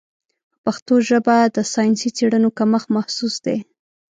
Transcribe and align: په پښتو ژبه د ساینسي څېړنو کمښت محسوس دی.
په 0.51 0.55
پښتو 0.63 0.95
ژبه 1.09 1.35
د 1.55 1.57
ساینسي 1.73 2.09
څېړنو 2.17 2.49
کمښت 2.57 2.87
محسوس 2.95 3.35
دی. 3.45 3.57